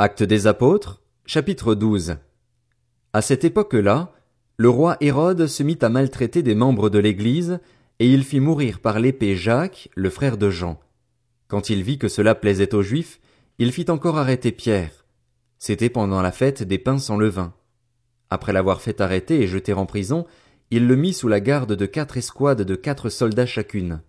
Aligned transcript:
Actes 0.00 0.22
des 0.22 0.46
apôtres, 0.46 1.02
chapitre 1.26 1.74
12. 1.74 2.18
À 3.12 3.20
cette 3.20 3.42
époque-là, 3.42 4.12
le 4.56 4.68
roi 4.68 4.96
Hérode 5.00 5.48
se 5.48 5.64
mit 5.64 5.78
à 5.82 5.88
maltraiter 5.88 6.44
des 6.44 6.54
membres 6.54 6.88
de 6.88 7.00
l'église, 7.00 7.58
et 7.98 8.08
il 8.08 8.22
fit 8.22 8.38
mourir 8.38 8.78
par 8.78 9.00
l'épée 9.00 9.34
Jacques, 9.34 9.90
le 9.96 10.08
frère 10.08 10.36
de 10.36 10.50
Jean. 10.50 10.78
Quand 11.48 11.68
il 11.68 11.82
vit 11.82 11.98
que 11.98 12.06
cela 12.06 12.36
plaisait 12.36 12.76
aux 12.76 12.82
Juifs, 12.82 13.18
il 13.58 13.72
fit 13.72 13.90
encore 13.90 14.18
arrêter 14.18 14.52
Pierre. 14.52 15.04
C'était 15.58 15.90
pendant 15.90 16.22
la 16.22 16.30
fête 16.30 16.62
des 16.62 16.78
pains 16.78 16.98
sans 16.98 17.16
levain. 17.16 17.52
Après 18.30 18.52
l'avoir 18.52 18.80
fait 18.80 19.00
arrêter 19.00 19.40
et 19.40 19.48
jeter 19.48 19.72
en 19.72 19.84
prison, 19.84 20.26
il 20.70 20.86
le 20.86 20.94
mit 20.94 21.12
sous 21.12 21.26
la 21.26 21.40
garde 21.40 21.72
de 21.72 21.86
quatre 21.86 22.16
escouades 22.16 22.62
de 22.62 22.76
quatre 22.76 23.08
soldats 23.08 23.46
chacune. 23.46 24.00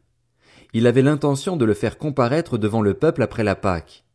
Il 0.72 0.86
avait 0.86 1.02
l'intention 1.02 1.58
de 1.58 1.66
le 1.66 1.74
faire 1.74 1.98
comparaître 1.98 2.60
devant 2.60 2.84
le 2.84 2.94
peuple 2.94 3.24
après 3.24 3.44
la 3.44 3.56
Pâque. 3.56 4.06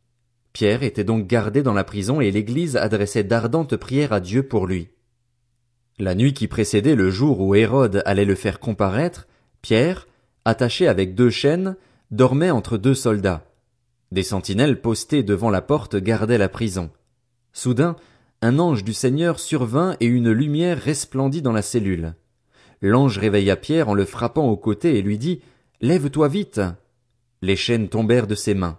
Pierre 0.54 0.84
était 0.84 1.02
donc 1.02 1.26
gardé 1.26 1.64
dans 1.64 1.74
la 1.74 1.82
prison 1.82 2.20
et 2.20 2.30
l'église 2.30 2.76
adressait 2.76 3.24
d'ardentes 3.24 3.76
prières 3.76 4.12
à 4.12 4.20
Dieu 4.20 4.44
pour 4.44 4.68
lui. 4.68 4.88
La 5.98 6.14
nuit 6.14 6.32
qui 6.32 6.46
précédait 6.46 6.94
le 6.94 7.10
jour 7.10 7.40
où 7.40 7.56
Hérode 7.56 8.02
allait 8.06 8.24
le 8.24 8.36
faire 8.36 8.60
comparaître, 8.60 9.26
Pierre, 9.62 10.06
attaché 10.44 10.86
avec 10.86 11.16
deux 11.16 11.28
chaînes, 11.28 11.74
dormait 12.12 12.52
entre 12.52 12.78
deux 12.78 12.94
soldats. 12.94 13.44
Des 14.12 14.22
sentinelles 14.22 14.80
postées 14.80 15.24
devant 15.24 15.50
la 15.50 15.60
porte 15.60 15.96
gardaient 15.96 16.38
la 16.38 16.48
prison. 16.48 16.90
Soudain, 17.52 17.96
un 18.40 18.60
ange 18.60 18.84
du 18.84 18.92
Seigneur 18.92 19.40
survint 19.40 19.96
et 19.98 20.06
une 20.06 20.30
lumière 20.30 20.80
resplendit 20.80 21.42
dans 21.42 21.52
la 21.52 21.62
cellule. 21.62 22.14
L'ange 22.80 23.18
réveilla 23.18 23.56
Pierre 23.56 23.88
en 23.88 23.94
le 23.94 24.04
frappant 24.04 24.46
au 24.46 24.56
côté 24.56 24.98
et 24.98 25.02
lui 25.02 25.18
dit, 25.18 25.40
Lève-toi 25.80 26.28
vite. 26.28 26.60
Les 27.42 27.56
chaînes 27.56 27.88
tombèrent 27.88 28.28
de 28.28 28.36
ses 28.36 28.54
mains. 28.54 28.78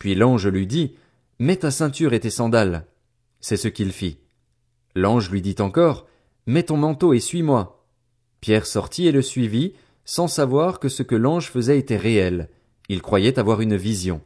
Puis 0.00 0.16
l'ange 0.16 0.48
lui 0.48 0.66
dit, 0.66 0.94
Mets 1.38 1.56
ta 1.56 1.70
ceinture 1.70 2.12
et 2.12 2.20
tes 2.20 2.30
sandales. 2.30 2.86
C'est 3.40 3.56
ce 3.56 3.68
qu'il 3.68 3.92
fit. 3.92 4.18
L'ange 4.94 5.30
lui 5.30 5.42
dit 5.42 5.56
encore, 5.58 6.06
Mets 6.46 6.64
ton 6.64 6.76
manteau 6.76 7.12
et 7.12 7.20
suis-moi. 7.20 7.84
Pierre 8.40 8.66
sortit 8.66 9.06
et 9.06 9.12
le 9.12 9.22
suivit, 9.22 9.74
sans 10.04 10.28
savoir 10.28 10.78
que 10.78 10.88
ce 10.88 11.02
que 11.02 11.14
l'ange 11.14 11.50
faisait 11.50 11.78
était 11.78 11.96
réel. 11.96 12.50
Il 12.88 13.02
croyait 13.02 13.38
avoir 13.38 13.60
une 13.60 13.76
vision. 13.76 14.20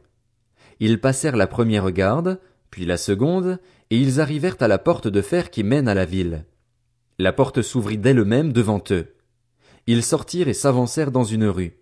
Ils 0.79 0.99
passèrent 0.99 1.37
la 1.37 1.47
première 1.47 1.89
garde, 1.91 2.39
puis 2.69 2.85
la 2.85 2.97
seconde, 2.97 3.59
et 3.89 3.97
ils 3.97 4.21
arrivèrent 4.21 4.57
à 4.59 4.67
la 4.67 4.77
porte 4.77 5.07
de 5.07 5.21
fer 5.21 5.49
qui 5.49 5.63
mène 5.63 5.87
à 5.87 5.95
la 5.95 6.05
ville. 6.05 6.45
La 7.17 7.33
porte 7.33 7.61
s'ouvrit 7.61 7.97
d'elle-même 7.97 8.53
devant 8.53 8.83
eux. 8.91 9.15
Ils 9.87 10.03
sortirent 10.03 10.47
et 10.47 10.53
s'avancèrent 10.53 11.11
dans 11.11 11.23
une 11.23 11.45
rue. 11.45 11.79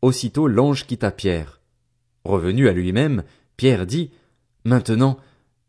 Aussitôt 0.00 0.48
l'ange 0.48 0.86
quitta 0.86 1.10
Pierre. 1.10 1.60
Revenu 2.24 2.68
à 2.68 2.72
lui-même, 2.72 3.24
Pierre 3.56 3.86
dit, 3.86 4.10
Maintenant, 4.64 5.18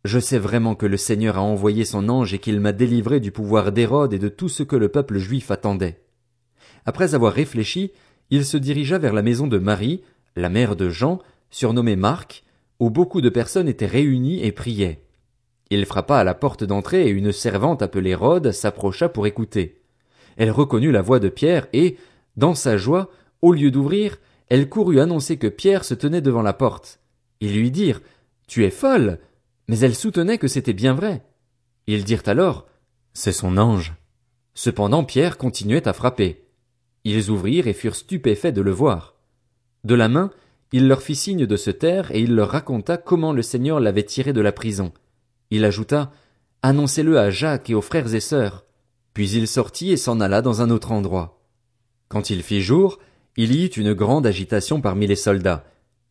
je 0.05 0.19
sais 0.19 0.37
vraiment 0.37 0.75
que 0.75 0.85
le 0.85 0.97
Seigneur 0.97 1.37
a 1.37 1.41
envoyé 1.41 1.83
son 1.83 2.07
ange 2.09 2.33
et 2.33 2.39
qu'il 2.39 2.59
m'a 2.59 2.71
délivré 2.71 3.19
du 3.19 3.31
pouvoir 3.31 3.71
d'Hérode 3.71 4.13
et 4.13 4.19
de 4.19 4.29
tout 4.29 4.49
ce 4.49 4.63
que 4.63 4.75
le 4.75 4.89
peuple 4.89 5.17
juif 5.17 5.51
attendait. 5.51 6.01
Après 6.85 7.15
avoir 7.15 7.33
réfléchi, 7.33 7.91
il 8.29 8.45
se 8.45 8.57
dirigea 8.57 8.97
vers 8.97 9.13
la 9.13 9.21
maison 9.21 9.47
de 9.47 9.57
Marie, 9.57 10.01
la 10.35 10.49
mère 10.49 10.75
de 10.75 10.89
Jean, 10.89 11.19
surnommée 11.49 11.95
Marc, 11.95 12.43
où 12.79 12.89
beaucoup 12.89 13.21
de 13.21 13.29
personnes 13.29 13.67
étaient 13.67 13.85
réunies 13.85 14.43
et 14.43 14.51
priaient. 14.51 15.01
Il 15.71 15.85
frappa 15.85 16.17
à 16.17 16.23
la 16.23 16.35
porte 16.35 16.63
d'entrée 16.63 17.07
et 17.07 17.11
une 17.11 17.31
servante 17.31 17.81
appelée 17.81 18.15
Rhodes 18.15 18.51
s'approcha 18.51 19.09
pour 19.09 19.27
écouter. 19.27 19.81
Elle 20.37 20.51
reconnut 20.51 20.91
la 20.91 21.01
voix 21.01 21.19
de 21.19 21.29
Pierre 21.29 21.67
et, 21.73 21.97
dans 22.37 22.53
sa 22.53 22.77
joie, 22.77 23.09
au 23.41 23.53
lieu 23.53 23.71
d'ouvrir, 23.71 24.17
elle 24.49 24.69
courut 24.69 24.99
annoncer 24.99 25.37
que 25.37 25.47
Pierre 25.47 25.85
se 25.85 25.95
tenait 25.95 26.21
devant 26.21 26.43
la 26.43 26.53
porte. 26.53 26.99
Ils 27.41 27.57
lui 27.57 27.71
dirent, 27.71 28.01
Tu 28.47 28.65
es 28.65 28.71
folle! 28.71 29.19
Mais 29.67 29.79
elle 29.79 29.95
soutenait 29.95 30.37
que 30.37 30.47
c'était 30.47 30.73
bien 30.73 30.93
vrai. 30.93 31.23
Ils 31.87 32.03
dirent 32.03 32.23
alors, 32.27 32.67
C'est 33.13 33.31
son 33.31 33.57
ange. 33.57 33.93
Cependant 34.53 35.03
Pierre 35.03 35.37
continuait 35.37 35.87
à 35.87 35.93
frapper. 35.93 36.45
Ils 37.03 37.29
ouvrirent 37.29 37.67
et 37.67 37.73
furent 37.73 37.95
stupéfaits 37.95 38.53
de 38.53 38.61
le 38.61 38.71
voir. 38.71 39.15
De 39.83 39.95
la 39.95 40.07
main, 40.07 40.31
il 40.71 40.87
leur 40.87 41.01
fit 41.01 41.15
signe 41.15 41.45
de 41.45 41.55
se 41.55 41.71
taire 41.71 42.11
et 42.11 42.19
il 42.19 42.35
leur 42.35 42.49
raconta 42.49 42.97
comment 42.97 43.33
le 43.33 43.41
Seigneur 43.41 43.79
l'avait 43.79 44.03
tiré 44.03 44.33
de 44.33 44.41
la 44.41 44.51
prison. 44.51 44.91
Il 45.51 45.63
ajouta 45.63 46.11
Annoncez-le 46.63 47.19
à 47.19 47.29
Jacques 47.29 47.69
et 47.69 47.75
aux 47.75 47.81
frères 47.81 48.13
et 48.15 48.19
sœurs. 48.19 48.65
Puis 49.13 49.29
il 49.29 49.47
sortit 49.47 49.91
et 49.91 49.97
s'en 49.97 50.19
alla 50.19 50.41
dans 50.41 50.61
un 50.61 50.71
autre 50.71 50.91
endroit. 50.91 51.39
Quand 52.07 52.29
il 52.29 52.41
fit 52.41 52.61
jour, 52.61 52.99
il 53.37 53.55
y 53.55 53.65
eut 53.65 53.69
une 53.69 53.93
grande 53.93 54.25
agitation 54.25 54.81
parmi 54.81 55.05
les 55.05 55.15
soldats. 55.15 55.65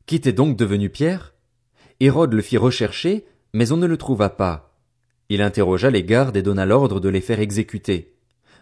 Qu'était 0.07 0.33
donc 0.33 0.57
devenu 0.57 0.91
Pierre? 0.91 1.34
Hérode 2.01 2.33
le 2.33 2.43
fit 2.43 2.57
rechercher, 2.57 3.25
mais 3.53 3.73
on 3.73 3.77
ne 3.77 3.87
le 3.87 3.97
trouva 3.97 4.31
pas. 4.31 4.77
Il 5.29 5.43
interrogea 5.43 5.91
les 5.91 6.03
gardes 6.03 6.37
et 6.37 6.43
donna 6.43 6.67
l'ordre 6.67 7.01
de 7.01 7.09
les 7.09 7.21
faire 7.21 7.41
exécuter. 7.41 8.15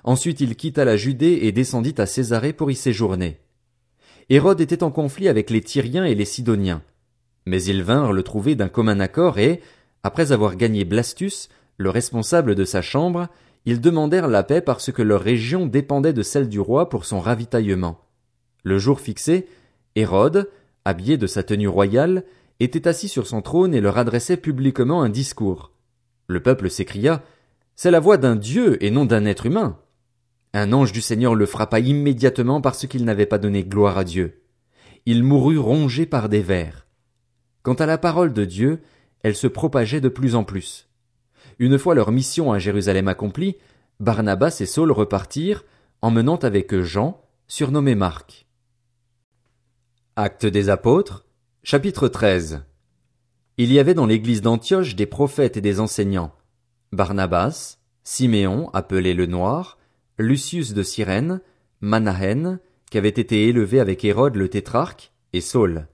Ensuite 0.05 0.41
il 0.41 0.57
quitta 0.57 0.85
la 0.85 0.97
Judée 0.97 1.41
et 1.43 1.53
descendit 1.53 1.95
à 1.99 2.07
Césarée 2.07 2.53
pour 2.53 2.71
y 2.71 2.75
séjourner. 2.75 3.41
Hérode 4.29 4.61
était 4.61 4.83
en 4.83 4.91
conflit 4.91 5.29
avec 5.29 5.51
les 5.51 5.61
Tyriens 5.61 6.05
et 6.05 6.15
les 6.15 6.25
Sidoniens. 6.25 6.83
Mais 7.47 7.63
ils 7.65 7.83
vinrent 7.83 8.13
le 8.13 8.23
trouver 8.23 8.55
d'un 8.55 8.69
commun 8.69 9.01
accord 9.01 9.39
et, 9.39 9.61
après 10.03 10.33
avoir 10.33 10.57
gagné 10.57 10.85
Blastus, 10.85 11.49
le 11.77 11.91
responsable 11.91 12.55
de 12.55 12.65
sa 12.65 12.83
chambre, 12.83 13.29
ils 13.65 13.81
demandèrent 13.81 14.29
la 14.29 14.43
paix 14.43 14.61
parce 14.61 14.93
que 14.93 15.03
leur 15.03 15.21
région 15.21 15.67
dépendait 15.67 16.13
de 16.13 16.23
celle 16.23 16.49
du 16.49 16.61
roi 16.61 16.89
pour 16.89 17.05
son 17.05 17.21
ravitaillement. 17.21 18.01
Le 18.65 18.79
jour 18.79 19.01
fixé, 19.01 19.47
Hérode, 19.95 20.49
habillé 20.85 21.17
de 21.17 21.27
sa 21.27 21.43
tenue 21.43 21.69
royale, 21.69 22.25
était 22.61 22.89
assis 22.89 23.09
sur 23.09 23.27
son 23.27 23.43
trône 23.43 23.75
et 23.75 23.81
leur 23.81 23.99
adressait 23.99 24.37
publiquement 24.37 25.03
un 25.03 25.09
discours. 25.09 25.73
Le 26.27 26.43
peuple 26.43 26.71
s'écria 26.71 27.23
C'est 27.75 27.91
la 27.91 28.01
voix 28.01 28.17
d'un 28.17 28.37
Dieu 28.37 28.83
et 28.85 28.91
non 28.91 29.05
d'un 29.05 29.25
être 29.25 29.47
humain. 29.47 29.79
Un 30.55 30.73
ange 30.73 30.93
du 30.93 31.01
Seigneur 31.01 31.35
le 31.35 31.47
frappa 31.47 31.81
immédiatement 31.81 32.61
parce 32.61 32.87
qu'il 32.87 33.05
n'avait 33.05 33.27
pas 33.27 33.39
donné 33.39 33.65
gloire 33.65 33.99
à 33.99 34.05
Dieu. 34.05 34.43
Il 35.07 35.25
mourut 35.25 35.59
rongé 35.59 36.07
par 36.07 36.29
des 36.29 36.43
vers. 36.43 36.87
Quant 37.63 37.75
à 37.75 37.87
la 37.87 37.99
parole 37.99 38.33
de 38.33 38.45
Dieu, 38.45 38.83
elle 39.23 39.37
se 39.37 39.47
propageait 39.47 40.01
de 40.01 40.09
plus 40.09 40.35
en 40.35 40.45
plus. 40.45 40.89
Une 41.59 41.79
fois 41.79 41.95
leur 41.95 42.13
mission 42.13 42.53
à 42.53 42.59
Jérusalem 42.59 43.09
accomplie, 43.09 43.57
Barnabas 44.01 44.59
et 44.61 44.67
Saul 44.67 44.91
repartirent, 44.91 45.65
emmenant 46.03 46.37
avec 46.37 46.75
eux 46.75 46.83
Jean, 46.83 47.21
surnommé 47.47 47.95
Marc. 47.95 48.47
Actes 50.17 50.47
des 50.47 50.69
apôtres, 50.69 51.25
chapitre 51.65 52.09
13. 52.09 52.65
Il 53.57 53.73
y 53.73 53.79
avait 53.79 53.95
dans 53.95 54.07
l'église 54.07 54.43
d'Antioche 54.43 54.97
des 54.97 55.07
prophètes 55.07 55.57
et 55.57 55.61
des 55.61 55.79
enseignants. 55.79 56.35
Barnabas, 56.91 57.79
Siméon, 58.03 58.69
appelé 58.73 59.15
le 59.15 59.27
Noir, 59.27 59.79
Lucius 60.19 60.75
de 60.75 60.83
Cyrène, 60.83 61.41
Manahen, 61.81 62.59
qui 62.91 62.99
avait 62.99 63.09
été 63.09 63.47
élevé 63.47 63.79
avec 63.79 64.05
Hérode 64.05 64.35
le 64.35 64.49
tétrarque, 64.49 65.13
et 65.33 65.41
Saul. 65.41 65.87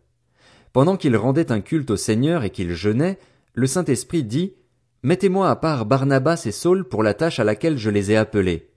Pendant 0.72 0.96
qu'ils 0.96 1.18
rendaient 1.18 1.52
un 1.52 1.60
culte 1.60 1.90
au 1.90 1.96
Seigneur 1.96 2.44
et 2.44 2.50
qu'ils 2.50 2.72
jeûnaient, 2.72 3.18
le 3.52 3.66
Saint-Esprit 3.66 4.24
dit, 4.24 4.54
Mettez-moi 5.02 5.50
à 5.50 5.56
part 5.56 5.84
Barnabas 5.84 6.44
et 6.46 6.50
Saul 6.50 6.88
pour 6.88 7.02
la 7.02 7.12
tâche 7.12 7.40
à 7.40 7.44
laquelle 7.44 7.76
je 7.76 7.90
les 7.90 8.10
ai 8.10 8.16
appelés. 8.16 8.70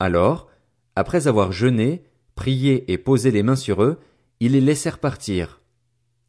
Alors, 0.00 0.48
après 0.96 1.28
avoir 1.28 1.52
jeûné, 1.52 2.02
prié 2.34 2.90
et 2.92 2.98
posé 2.98 3.30
les 3.30 3.44
mains 3.44 3.54
sur 3.54 3.84
eux, 3.84 4.00
ils 4.40 4.52
les 4.52 4.60
laissèrent 4.60 4.98
partir. 4.98 5.60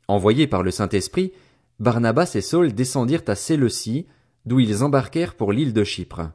Envoyés 0.07 0.47
par 0.47 0.63
le 0.63 0.71
Saint-Esprit, 0.71 1.33
Barnabas 1.79 2.31
et 2.35 2.41
Saul 2.41 2.73
descendirent 2.73 3.23
à 3.27 3.35
Séleucie, 3.35 4.07
d'où 4.45 4.59
ils 4.59 4.83
embarquèrent 4.83 5.35
pour 5.35 5.51
l'île 5.51 5.73
de 5.73 5.83
Chypre. 5.83 6.31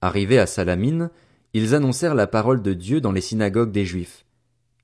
Arrivés 0.00 0.38
à 0.38 0.46
Salamine, 0.46 1.10
ils 1.52 1.74
annoncèrent 1.74 2.14
la 2.14 2.26
parole 2.26 2.62
de 2.62 2.72
Dieu 2.72 3.00
dans 3.00 3.12
les 3.12 3.20
synagogues 3.20 3.70
des 3.70 3.84
Juifs. 3.84 4.24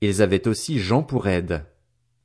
Ils 0.01 0.21
avaient 0.21 0.47
aussi 0.47 0.79
Jean 0.79 1.03
pour 1.03 1.27
aide. 1.27 1.65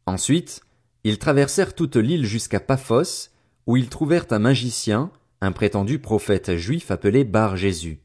Ensuite, 0.06 0.60
ils 1.04 1.18
traversèrent 1.18 1.74
toute 1.74 1.96
l'île 1.96 2.24
jusqu'à 2.24 2.60
Paphos, 2.60 3.30
où 3.66 3.76
ils 3.76 3.88
trouvèrent 3.88 4.26
un 4.30 4.38
magicien, 4.38 5.10
un 5.40 5.52
prétendu 5.52 5.98
prophète 5.98 6.56
juif 6.56 6.90
appelé 6.90 7.24
Bar 7.24 7.56
Jésus. 7.56 8.00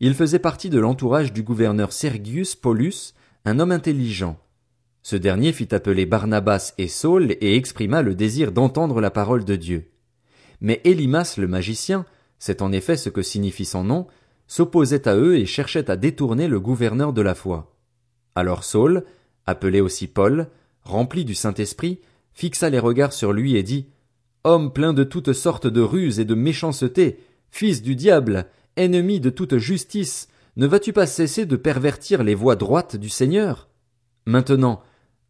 Il 0.00 0.14
faisait 0.14 0.38
partie 0.38 0.70
de 0.70 0.78
l'entourage 0.78 1.32
du 1.32 1.42
gouverneur 1.42 1.92
Sergius 1.92 2.54
Paulus, 2.54 3.14
un 3.44 3.58
homme 3.58 3.72
intelligent. 3.72 4.38
Ce 5.02 5.16
dernier 5.16 5.52
fit 5.52 5.74
appeler 5.74 6.06
Barnabas 6.06 6.74
et 6.78 6.86
Saul 6.88 7.32
et 7.40 7.56
exprima 7.56 8.02
le 8.02 8.14
désir 8.14 8.52
d'entendre 8.52 9.00
la 9.00 9.10
parole 9.10 9.44
de 9.44 9.56
Dieu. 9.56 9.90
Mais 10.60 10.80
Élimas 10.84 11.34
le 11.38 11.48
magicien, 11.48 12.06
c'est 12.38 12.62
en 12.62 12.70
effet 12.70 12.96
ce 12.96 13.08
que 13.08 13.22
signifie 13.22 13.64
son 13.64 13.82
nom, 13.82 14.06
s'opposait 14.46 15.08
à 15.08 15.16
eux 15.16 15.36
et 15.36 15.46
cherchait 15.46 15.90
à 15.90 15.96
détourner 15.96 16.46
le 16.46 16.60
gouverneur 16.60 17.12
de 17.12 17.22
la 17.22 17.34
foi. 17.34 17.74
Alors 18.36 18.62
Saul, 18.62 19.04
appelé 19.44 19.80
aussi 19.80 20.06
Paul, 20.06 20.48
rempli 20.84 21.24
du 21.24 21.34
Saint-Esprit, 21.34 22.00
fixa 22.32 22.70
les 22.70 22.78
regards 22.78 23.12
sur 23.12 23.32
lui 23.32 23.56
et 23.56 23.62
dit 23.62 23.88
Homme 24.44 24.72
plein 24.72 24.92
de 24.92 25.04
toutes 25.04 25.32
sortes 25.32 25.66
de 25.66 25.80
ruses 25.80 26.20
et 26.20 26.24
de 26.24 26.34
méchanceté, 26.34 27.18
fils 27.50 27.82
du 27.82 27.96
diable, 27.96 28.46
ennemi 28.76 29.20
de 29.20 29.30
toute 29.30 29.58
justice, 29.58 30.28
ne 30.56 30.66
vas-tu 30.66 30.92
pas 30.92 31.06
cesser 31.06 31.44
de 31.44 31.56
pervertir 31.56 32.22
les 32.22 32.34
voies 32.34 32.56
droites 32.56 32.96
du 32.96 33.08
Seigneur? 33.08 33.68
Maintenant, 34.26 34.82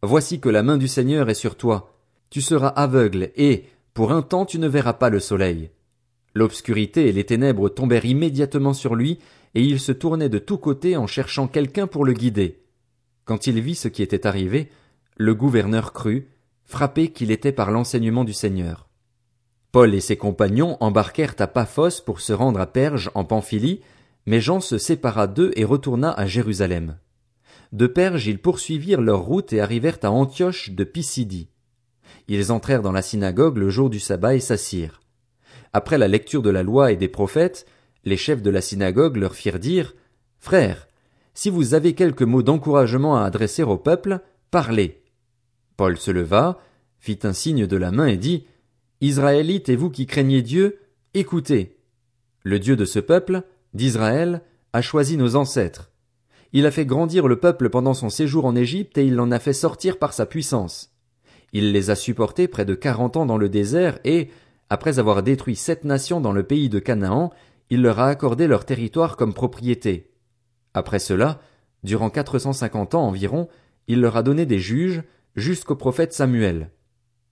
voici 0.05 0.39
que 0.39 0.49
la 0.49 0.63
main 0.63 0.77
du 0.77 0.87
Seigneur 0.87 1.29
est 1.29 1.33
sur 1.33 1.55
toi. 1.55 1.93
Tu 2.29 2.41
seras 2.41 2.67
aveugle 2.67 3.31
et, 3.35 3.65
Pour 3.93 4.11
un 4.11 4.21
temps 4.21 4.45
tu 4.45 4.59
ne 4.59 4.67
verras 4.67 4.93
pas 4.93 5.09
le 5.09 5.19
soleil. 5.19 5.69
L'obscurité 6.33 7.07
et 7.07 7.11
les 7.11 7.25
ténèbres 7.25 7.69
tombèrent 7.69 8.05
immédiatement 8.05 8.73
sur 8.73 8.95
lui, 8.95 9.19
et 9.55 9.61
il 9.61 9.79
se 9.79 9.91
tournait 9.91 10.29
de 10.29 10.39
tous 10.39 10.57
côtés 10.57 10.97
en 10.97 11.05
cherchant 11.05 11.47
quelqu'un 11.47 11.85
pour 11.85 12.05
le 12.05 12.13
guider. 12.13 12.63
Quand 13.25 13.47
il 13.47 13.61
vit 13.61 13.75
ce 13.75 13.87
qui 13.87 14.01
était 14.01 14.25
arrivé, 14.25 14.69
le 15.15 15.35
gouverneur 15.35 15.93
crut, 15.93 16.27
frappé 16.65 17.09
qu'il 17.09 17.31
était 17.31 17.51
par 17.51 17.71
l'enseignement 17.71 18.23
du 18.23 18.33
Seigneur. 18.33 18.87
Paul 19.71 19.93
et 19.93 20.01
ses 20.01 20.17
compagnons 20.17 20.77
embarquèrent 20.79 21.35
à 21.39 21.47
Paphos 21.47 22.01
pour 22.05 22.19
se 22.19 22.33
rendre 22.33 22.59
à 22.59 22.67
Perge 22.67 23.11
en 23.15 23.25
Pamphylie, 23.25 23.81
mais 24.25 24.41
Jean 24.41 24.59
se 24.59 24.77
sépara 24.77 25.27
d'eux 25.27 25.51
et 25.55 25.65
retourna 25.65 26.11
à 26.11 26.25
Jérusalem. 26.25 26.97
De 27.73 27.87
Perge 27.87 28.27
ils 28.27 28.39
poursuivirent 28.39 29.01
leur 29.01 29.21
route 29.21 29.51
et 29.51 29.59
arrivèrent 29.59 29.97
à 30.03 30.11
Antioche 30.11 30.69
de 30.69 30.83
Pisidie. 30.83 31.49
Ils 32.27 32.51
entrèrent 32.51 32.83
dans 32.83 32.91
la 32.91 33.01
synagogue 33.01 33.57
le 33.57 33.71
jour 33.71 33.89
du 33.89 33.99
sabbat 33.99 34.35
et 34.35 34.39
s'assirent. 34.39 35.01
Après 35.73 35.97
la 35.97 36.07
lecture 36.07 36.43
de 36.43 36.51
la 36.51 36.61
loi 36.61 36.91
et 36.91 36.97
des 36.97 37.07
prophètes, 37.07 37.65
les 38.05 38.15
chefs 38.15 38.43
de 38.43 38.51
la 38.51 38.61
synagogue 38.61 39.17
leur 39.17 39.33
firent 39.33 39.57
dire, 39.57 39.95
Frères, 40.37 40.87
si 41.33 41.49
vous 41.49 41.73
avez 41.73 41.95
quelques 41.95 42.21
mots 42.21 42.43
d'encouragement 42.43 43.17
à 43.17 43.23
adresser 43.23 43.63
au 43.63 43.77
peuple, 43.77 44.19
parlez. 44.51 45.01
Paul 45.75 45.97
se 45.97 46.11
leva, 46.11 46.59
fit 46.99 47.19
un 47.23 47.33
signe 47.33 47.65
de 47.65 47.77
la 47.77 47.91
main 47.91 48.05
et 48.05 48.17
dit, 48.17 48.45
Israélites 49.01 49.69
et 49.69 49.75
vous 49.75 49.89
qui 49.89 50.05
craignez 50.05 50.43
Dieu, 50.43 50.79
écoutez. 51.15 51.79
Le 52.43 52.59
Dieu 52.59 52.75
de 52.75 52.85
ce 52.85 52.99
peuple, 52.99 53.41
d'Israël, 53.73 54.43
a 54.73 54.83
choisi 54.83 55.17
nos 55.17 55.35
ancêtres. 55.35 55.89
Il 56.53 56.67
a 56.67 56.71
fait 56.71 56.85
grandir 56.85 57.27
le 57.27 57.35
peuple 57.35 57.69
pendant 57.69 57.95
son 57.95 58.09
séjour 58.09 58.45
en 58.45 58.55
Égypte 58.55 58.97
et 58.99 59.05
il 59.05 59.15
l'en 59.15 59.31
a 59.31 59.39
fait 59.39 59.53
sortir 59.53 59.97
par 59.97 60.13
sa 60.13 60.27
puissance. 60.27 60.93
Il 61.51 61.71
les 61.71 61.89
a 61.89 61.95
supportés 61.95 62.47
près 62.47 62.63
de 62.63 62.75
quarante 62.75 63.17
ans 63.17 63.25
dans 63.25 63.37
le 63.37 63.49
désert 63.49 63.97
et, 64.05 64.29
après 64.69 64.99
avoir 64.99 65.23
détruit 65.23 65.55
sept 65.55 65.83
nations 65.83 66.21
dans 66.21 66.31
le 66.31 66.43
pays 66.43 66.69
de 66.69 66.79
Canaan, 66.79 67.31
il 67.71 67.81
leur 67.81 67.99
a 67.99 68.07
accordé 68.07 68.45
leur 68.45 68.65
territoire 68.65 69.17
comme 69.17 69.33
propriété. 69.33 70.11
Après 70.75 70.99
cela, 70.99 71.39
durant 71.83 72.11
quatre 72.11 72.37
cent 72.37 72.53
cinquante 72.53 72.93
ans 72.93 73.07
environ, 73.07 73.49
il 73.87 73.99
leur 74.01 74.15
a 74.15 74.23
donné 74.23 74.45
des 74.45 74.59
juges, 74.59 75.03
jusqu'au 75.35 75.75
prophète 75.75 76.13
Samuel. 76.13 76.69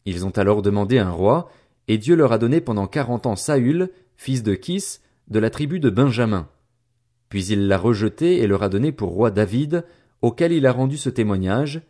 Ils 0.06 0.26
ont 0.26 0.32
alors 0.32 0.64
demandé 0.64 0.98
un 0.98 1.12
roi, 1.12 1.50
et 1.88 2.00
Dieu 2.00 2.16
leur 2.16 2.32
a 2.32 2.40
donné 2.40 2.60
pendant 2.60 2.88
quarante 2.88 3.28
ans 3.28 3.36
Saül, 3.36 3.90
fils 4.18 4.42
de 4.42 4.56
Kis, 4.56 4.98
de 5.28 5.40
la 5.40 5.52
tribu 5.52 5.80
de 5.80 5.92
Benjamin. 5.92 6.48
Puis 7.32 7.46
il 7.46 7.70
l'a 7.70 7.78
rejeté 7.78 8.40
et 8.40 8.48
leur 8.48 8.62
a 8.62 8.68
donné 8.68 8.92
pour 8.92 9.12
roi 9.12 9.32
David, 9.32 9.86
auquel 10.22 10.52
il 10.52 10.66
a 10.68 10.74
rendu 10.74 10.98
ce 10.98 11.10
témoignage. 11.10 11.82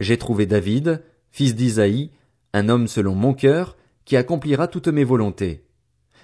J'ai 0.00 0.18
trouvé 0.18 0.44
David, 0.44 1.04
fils 1.30 1.54
d'Isaïe, 1.54 2.10
un 2.52 2.68
homme 2.68 2.88
selon 2.88 3.14
mon 3.14 3.32
cœur, 3.32 3.76
qui 4.04 4.16
accomplira 4.16 4.66
toutes 4.66 4.88
mes 4.88 5.04
volontés. 5.04 5.64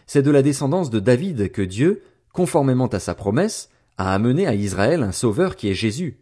C'est 0.08 0.22
de 0.22 0.30
la 0.32 0.42
descendance 0.42 0.90
de 0.90 0.98
David 0.98 1.52
que 1.52 1.62
Dieu, 1.62 2.02
conformément 2.32 2.88
à 2.88 2.98
sa 2.98 3.14
promesse, 3.14 3.70
a 3.96 4.12
amené 4.12 4.48
à 4.48 4.54
Israël 4.54 5.04
un 5.04 5.12
sauveur 5.12 5.54
qui 5.54 5.68
est 5.68 5.74
Jésus. 5.74 6.18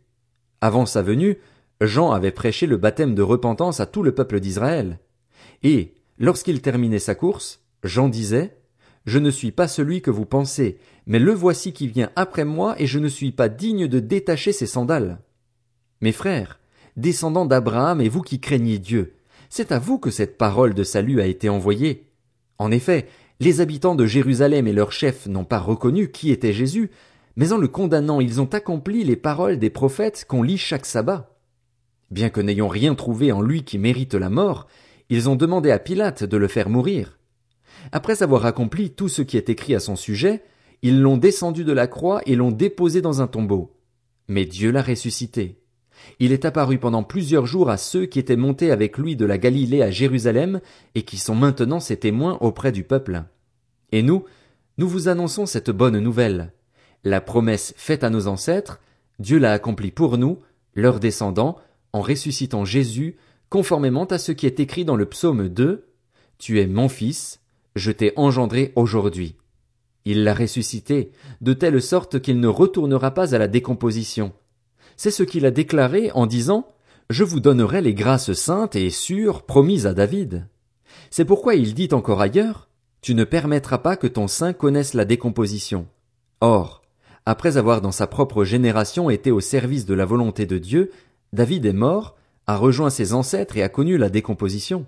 Avant 0.61 0.85
sa 0.85 1.01
venue, 1.01 1.39
Jean 1.81 2.13
avait 2.13 2.33
prêché 2.33 2.67
le 2.67 2.77
baptême 2.77 3.15
de 3.15 3.23
repentance 3.23 3.81
à 3.81 3.87
tout 3.87 4.03
le 4.03 4.15
peuple 4.15 4.41
d'Israël. 4.41 4.99
Et, 5.63 5.95
lorsqu'il 6.19 6.61
terminait 6.61 6.99
sa 6.99 7.15
course, 7.15 7.63
Jean 7.83 8.11
disait, 8.11 8.59
Je 9.05 9.19
ne 9.19 9.31
suis 9.31 9.51
pas 9.51 9.69
celui 9.69 10.01
que 10.01 10.11
vous 10.11 10.27
pensez, 10.27 10.79
mais 11.07 11.19
le 11.19 11.33
voici 11.33 11.73
qui 11.73 11.89
vient 11.89 12.11
après 12.15 12.45
moi 12.45 12.75
et 12.79 12.87
je 12.87 12.99
ne 12.99 13.09
suis 13.09 13.33
pas 13.33 13.49
digne 13.49 13.89
de 13.89 13.99
détacher 13.99 14.53
ses 14.53 14.67
sandales. 14.67 15.21
Mes 16.01 16.13
frères, 16.13 16.61
descendants 16.97 17.47
d'Abraham 17.47 18.01
et 18.01 18.09
vous 18.09 18.23
qui 18.23 18.41
craignez 18.41 18.79
Dieu, 18.79 19.15
c'est 19.51 19.73
à 19.73 19.79
vous 19.79 19.99
que 19.99 20.11
cette 20.11 20.39
parole 20.39 20.75
de 20.75 20.85
salut 20.85 21.21
a 21.21 21.27
été 21.27 21.49
envoyée. 21.49 22.09
En 22.59 22.71
effet, 22.71 23.09
les 23.41 23.61
habitants 23.61 23.97
de 23.97 24.07
Jérusalem 24.07 24.69
et 24.69 24.73
leurs 24.73 24.93
chefs 24.93 25.27
n'ont 25.27 25.45
pas 25.45 25.59
reconnu 25.59 26.11
qui 26.11 26.31
était 26.31 26.53
Jésus, 26.53 26.91
mais 27.37 27.53
en 27.53 27.59
le 27.59 27.69
condamnant 27.69 28.21
ils 28.21 28.41
ont 28.41 28.53
accompli 28.53 29.05
les 29.05 29.17
paroles 29.17 29.59
des 29.59 29.71
prophètes 29.71 30.25
qu'on 30.29 30.43
lit 30.43 30.59
chaque 30.59 30.87
sabbat. 30.87 31.37
Bien 32.11 32.31
que 32.31 32.41
n'ayant 32.41 32.69
rien 32.69 32.95
trouvé 32.95 33.33
en 33.33 33.41
lui 33.41 33.65
qui 33.65 33.79
mérite 33.79 34.15
la 34.15 34.31
mort, 34.31 34.69
ils 35.09 35.29
ont 35.29 35.37
demandé 35.37 35.71
à 35.71 35.79
Pilate 35.79 36.25
de 36.25 36.37
le 36.37 36.47
faire 36.47 36.69
mourir. 36.69 37.19
Après 37.91 38.23
avoir 38.23 38.47
accompli 38.47 38.91
tout 38.91 39.09
ce 39.09 39.23
qui 39.23 39.37
est 39.37 39.49
écrit 39.49 39.75
à 39.75 39.81
son 39.81 39.97
sujet, 39.97 40.43
ils 40.83 41.01
l'ont 41.01 41.17
descendu 41.17 41.65
de 41.65 41.73
la 41.73 41.87
croix 41.87 42.21
et 42.27 42.37
l'ont 42.37 42.51
déposé 42.51 43.01
dans 43.01 43.23
un 43.23 43.27
tombeau. 43.27 43.77
Mais 44.29 44.45
Dieu 44.45 44.71
l'a 44.71 44.83
ressuscité. 44.83 45.59
Il 46.19 46.33
est 46.33 46.45
apparu 46.45 46.79
pendant 46.79 47.03
plusieurs 47.03 47.47
jours 47.47 47.71
à 47.71 47.77
ceux 47.77 48.07
qui 48.07 48.19
étaient 48.19 48.37
montés 48.37 48.71
avec 48.71 48.99
lui 48.99 49.17
de 49.17 49.25
la 49.25 49.39
Galilée 49.39 49.83
à 49.83 49.91
Jérusalem 49.91 50.61
et 50.95 51.03
qui 51.03 51.17
sont 51.17 51.35
maintenant 51.35 51.81
ses 51.81 51.97
témoins 51.97 52.39
auprès 52.41 52.73
du 52.73 52.85
peuple. 52.85 53.25
Et 53.93 54.03
nous, 54.03 54.25
nous 54.79 54.89
vous 54.89 55.09
annonçons 55.09 55.47
cette 55.47 55.71
bonne 55.71 55.99
nouvelle. 55.99 56.53
La 57.05 57.21
promesse 57.21 57.75
faite 57.77 58.05
à 58.05 58.11
nos 58.11 58.27
ancêtres, 58.27 58.81
Dieu 59.19 59.39
l'a 59.39 59.53
accomplie 59.53 59.91
pour 59.91 60.19
nous, 60.19 60.41
leurs 60.75 60.99
descendants, 60.99 61.59
en 61.93 62.01
ressuscitant 62.01 62.65
Jésus, 62.65 63.17
conformément 63.51 64.07
à 64.07 64.19
ce 64.19 64.33
qui 64.33 64.47
est 64.47 64.61
écrit 64.61 64.85
dans 64.85 64.97
le 64.97 65.07
psaume 65.07 65.49
2, 65.49 65.87
Tu 66.39 66.61
es 66.61 66.67
mon 66.67 66.89
fils, 66.89 67.42
je 67.77 67.91
t'ai 67.91 68.13
engendré 68.17 68.73
aujourd'hui. 68.77 69.37
Il 70.05 70.25
l'a 70.25 70.35
ressuscité, 70.35 71.13
de 71.41 71.53
telle 71.53 71.81
sorte 71.81 72.21
qu'il 72.21 72.41
ne 72.41 72.49
retournera 72.49 73.13
pas 73.13 73.35
à 73.35 73.39
la 73.39 73.49
décomposition. 73.49 74.33
C'est 74.97 75.11
ce 75.11 75.23
qu'il 75.23 75.47
a 75.47 75.51
déclaré 75.51 76.11
en 76.13 76.27
disant, 76.27 76.67
Je 77.11 77.25
vous 77.25 77.41
donnerai 77.41 77.81
les 77.81 77.95
grâces 77.95 78.33
saintes 78.33 78.77
et 78.77 78.91
sûres 78.91 79.43
promises 79.43 79.87
à 79.87 79.95
David. 79.95 80.47
C'est 81.11 81.25
pourquoi 81.25 81.55
il 81.55 81.75
dit 81.75 81.89
encore 81.93 82.21
ailleurs, 82.21 82.69
Tu 83.01 83.15
ne 83.15 83.25
permettras 83.25 83.79
pas 83.79 83.97
que 83.97 84.07
ton 84.07 84.29
sein 84.29 84.53
connaisse 84.53 84.95
la 84.95 85.05
décomposition. 85.05 85.87
Or, 86.41 86.83
après 87.25 87.57
avoir 87.57 87.81
dans 87.81 87.93
sa 87.93 88.09
propre 88.09 88.45
génération 88.45 89.09
été 89.09 89.31
au 89.31 89.41
service 89.41 89.87
de 89.87 89.95
la 89.95 90.05
volonté 90.05 90.45
de 90.47 90.59
Dieu, 90.59 90.91
David 91.33 91.67
est 91.67 91.73
mort, 91.73 92.17
a 92.47 92.57
rejoint 92.57 92.91
ses 92.91 93.15
ancêtres 93.15 93.57
et 93.57 93.63
a 93.63 93.69
connu 93.69 93.97
la 93.97 94.11
décomposition. 94.11 94.87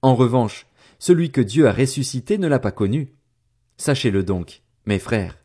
En 0.00 0.14
revanche, 0.14 0.66
celui 0.98 1.30
que 1.30 1.40
Dieu 1.40 1.66
a 1.66 1.72
ressuscité 1.72 2.38
ne 2.38 2.48
l'a 2.48 2.58
pas 2.58 2.72
connu. 2.72 3.12
Sachez-le 3.76 4.22
donc, 4.22 4.62
mes 4.86 4.98
frères, 4.98 5.38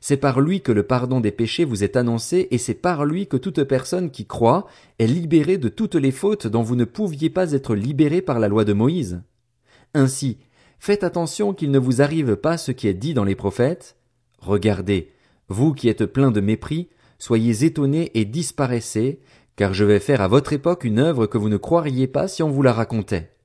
c'est 0.00 0.16
par 0.16 0.40
lui 0.40 0.60
que 0.60 0.72
le 0.72 0.82
pardon 0.82 1.20
des 1.20 1.32
péchés 1.32 1.64
vous 1.64 1.84
est 1.84 1.96
annoncé 1.96 2.48
et 2.50 2.58
c'est 2.58 2.74
par 2.74 3.04
lui 3.04 3.26
que 3.26 3.36
toute 3.36 3.62
personne 3.64 4.10
qui 4.10 4.26
croit 4.26 4.66
est 4.98 5.06
libérée 5.06 5.58
de 5.58 5.68
toutes 5.68 5.94
les 5.94 6.10
fautes 6.10 6.46
dont 6.46 6.62
vous 6.62 6.76
ne 6.76 6.84
pouviez 6.84 7.30
pas 7.30 7.52
être 7.52 7.74
libérés 7.74 8.22
par 8.22 8.38
la 8.38 8.48
loi 8.48 8.64
de 8.64 8.72
Moïse. 8.72 9.22
Ainsi, 9.94 10.38
faites 10.78 11.04
attention 11.04 11.54
qu'il 11.54 11.70
ne 11.70 11.78
vous 11.78 12.02
arrive 12.02 12.36
pas 12.36 12.58
ce 12.58 12.72
qui 12.72 12.88
est 12.88 12.94
dit 12.94 13.14
dans 13.14 13.24
les 13.24 13.34
prophètes. 13.34 13.96
Regardez, 14.38 15.12
vous 15.48 15.72
qui 15.72 15.88
êtes 15.88 16.06
pleins 16.06 16.30
de 16.30 16.40
mépris, 16.40 16.88
soyez 17.18 17.64
étonnés 17.64 18.10
et 18.14 18.24
disparaissez, 18.24 19.20
car 19.56 19.72
je 19.72 19.84
vais 19.84 20.00
faire 20.00 20.20
à 20.20 20.28
votre 20.28 20.52
époque 20.52 20.84
une 20.84 20.98
œuvre 20.98 21.26
que 21.26 21.38
vous 21.38 21.48
ne 21.48 21.56
croiriez 21.56 22.06
pas 22.06 22.28
si 22.28 22.42
on 22.42 22.50
vous 22.50 22.62
la 22.62 22.72
racontait. 22.72 23.35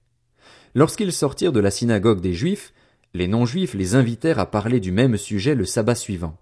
Lorsqu'ils 0.76 1.12
sortirent 1.12 1.52
de 1.52 1.60
la 1.60 1.72
synagogue 1.72 2.22
des 2.22 2.34
Juifs, 2.34 2.74
les 3.14 3.28
non-juifs 3.28 3.74
les 3.74 3.96
invitèrent 3.96 4.40
à 4.40 4.50
parler 4.50 4.80
du 4.80 4.92
même 4.92 5.18
sujet 5.18 5.56
le 5.56 5.66
sabbat 5.66 5.96
suivant. 5.96 6.38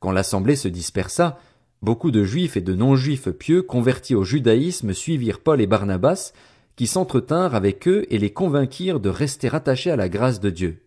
Quand 0.00 0.10
l'assemblée 0.10 0.56
se 0.56 0.68
dispersa, 0.68 1.38
beaucoup 1.80 2.10
de 2.10 2.24
juifs 2.24 2.56
et 2.56 2.60
de 2.60 2.74
non-juifs 2.74 3.30
pieux 3.30 3.62
convertis 3.62 4.16
au 4.16 4.24
judaïsme 4.24 4.92
suivirent 4.92 5.40
Paul 5.40 5.60
et 5.60 5.66
Barnabas, 5.66 6.32
qui 6.74 6.86
s'entretinrent 6.86 7.54
avec 7.54 7.86
eux 7.86 8.04
et 8.10 8.18
les 8.18 8.32
convainquirent 8.32 8.98
de 8.98 9.10
rester 9.10 9.54
attachés 9.54 9.90
à 9.90 9.96
la 9.96 10.08
grâce 10.08 10.40
de 10.40 10.50
Dieu. 10.50 10.82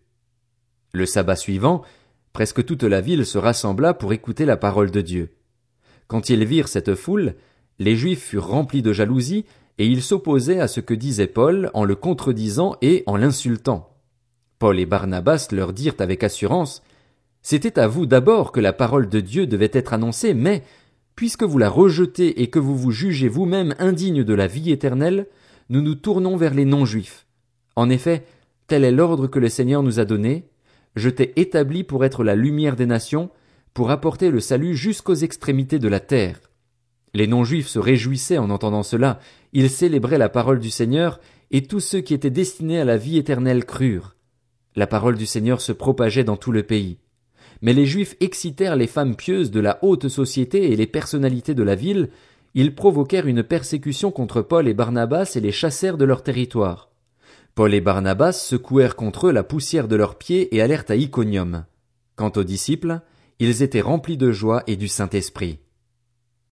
Le 0.92 1.06
sabbat 1.06 1.36
suivant, 1.36 1.82
Presque 2.36 2.66
toute 2.66 2.82
la 2.82 3.00
ville 3.00 3.24
se 3.24 3.38
rassembla 3.38 3.94
pour 3.94 4.12
écouter 4.12 4.44
la 4.44 4.58
parole 4.58 4.90
de 4.90 5.00
Dieu. 5.00 5.30
Quand 6.06 6.28
ils 6.28 6.44
virent 6.44 6.68
cette 6.68 6.94
foule, 6.94 7.34
les 7.78 7.96
Juifs 7.96 8.22
furent 8.22 8.48
remplis 8.48 8.82
de 8.82 8.92
jalousie, 8.92 9.46
et 9.78 9.86
ils 9.86 10.02
s'opposaient 10.02 10.60
à 10.60 10.68
ce 10.68 10.80
que 10.80 10.94
disait 10.94 11.26
Paul 11.26 11.70
en 11.74 11.84
le 11.84 11.94
contredisant 11.94 12.76
et 12.82 13.02
en 13.06 13.16
l'insultant. 13.16 13.96
Paul 14.58 14.78
et 14.78 14.86
Barnabas 14.86 15.48
leur 15.52 15.72
dirent 15.72 15.96
avec 15.98 16.24
assurance 16.24 16.82
C'était 17.42 17.78
à 17.78 17.86
vous 17.86 18.06
d'abord 18.06 18.52
que 18.52 18.60
la 18.60 18.72
parole 18.72 19.08
de 19.08 19.20
Dieu 19.20 19.46
devait 19.46 19.70
être 19.72 19.92
annoncée, 19.92 20.32
mais, 20.32 20.62
puisque 21.14 21.42
vous 21.42 21.58
la 21.58 21.68
rejetez 21.68 22.42
et 22.42 22.48
que 22.48 22.58
vous 22.58 22.76
vous 22.76 22.90
jugez 22.90 23.28
vous-même 23.28 23.74
indigne 23.78 24.24
de 24.24 24.34
la 24.34 24.46
vie 24.46 24.70
éternelle, 24.70 25.26
nous 25.68 25.82
nous 25.82 25.94
tournons 25.94 26.36
vers 26.36 26.54
les 26.54 26.64
non-juifs. 26.64 27.26
En 27.74 27.90
effet, 27.90 28.24
tel 28.66 28.84
est 28.84 28.92
l'ordre 28.92 29.26
que 29.26 29.38
le 29.38 29.48
Seigneur 29.48 29.82
nous 29.82 30.00
a 30.00 30.04
donné, 30.04 30.48
je 30.94 31.10
t'ai 31.10 31.38
établi 31.38 31.84
pour 31.84 32.04
être 32.04 32.24
la 32.24 32.34
lumière 32.34 32.76
des 32.76 32.86
nations, 32.86 33.30
pour 33.74 33.90
apporter 33.90 34.30
le 34.30 34.40
salut 34.40 34.74
jusqu'aux 34.74 35.14
extrémités 35.14 35.78
de 35.78 35.88
la 35.88 36.00
terre. 36.00 36.40
Les 37.16 37.26
non-juifs 37.26 37.68
se 37.68 37.78
réjouissaient 37.78 38.36
en 38.36 38.50
entendant 38.50 38.82
cela, 38.82 39.20
ils 39.54 39.70
célébraient 39.70 40.18
la 40.18 40.28
parole 40.28 40.58
du 40.58 40.68
Seigneur, 40.68 41.18
et 41.50 41.62
tous 41.62 41.80
ceux 41.80 42.02
qui 42.02 42.12
étaient 42.12 42.28
destinés 42.28 42.78
à 42.78 42.84
la 42.84 42.98
vie 42.98 43.16
éternelle 43.16 43.64
crurent. 43.64 44.16
La 44.74 44.86
parole 44.86 45.16
du 45.16 45.24
Seigneur 45.24 45.62
se 45.62 45.72
propageait 45.72 46.24
dans 46.24 46.36
tout 46.36 46.52
le 46.52 46.62
pays. 46.62 46.98
Mais 47.62 47.72
les 47.72 47.86
Juifs 47.86 48.16
excitèrent 48.20 48.76
les 48.76 48.86
femmes 48.86 49.16
pieuses 49.16 49.50
de 49.50 49.60
la 49.60 49.78
haute 49.80 50.10
société 50.10 50.70
et 50.70 50.76
les 50.76 50.86
personnalités 50.86 51.54
de 51.54 51.62
la 51.62 51.74
ville, 51.74 52.10
ils 52.52 52.74
provoquèrent 52.74 53.28
une 53.28 53.42
persécution 53.42 54.10
contre 54.10 54.42
Paul 54.42 54.68
et 54.68 54.74
Barnabas 54.74 55.32
et 55.36 55.40
les 55.40 55.52
chassèrent 55.52 55.96
de 55.96 56.04
leur 56.04 56.22
territoire. 56.22 56.90
Paul 57.54 57.72
et 57.72 57.80
Barnabas 57.80 58.32
secouèrent 58.32 58.94
contre 58.94 59.28
eux 59.28 59.32
la 59.32 59.42
poussière 59.42 59.88
de 59.88 59.96
leurs 59.96 60.18
pieds 60.18 60.54
et 60.54 60.60
allèrent 60.60 60.84
à 60.90 60.96
Iconium. 60.96 61.64
Quant 62.14 62.32
aux 62.36 62.44
disciples, 62.44 63.00
ils 63.38 63.62
étaient 63.62 63.80
remplis 63.80 64.18
de 64.18 64.32
joie 64.32 64.64
et 64.66 64.76
du 64.76 64.88
Saint-Esprit. 64.88 65.60